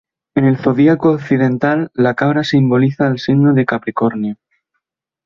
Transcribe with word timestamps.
En 0.33 0.45
el 0.45 0.57
zodíaco 0.57 1.11
occidental, 1.11 1.91
la 1.93 2.15
cabra 2.15 2.43
simboliza 2.43 3.05
al 3.05 3.19
signo 3.19 3.53
de 3.53 3.67
Capricornio. 3.67 4.35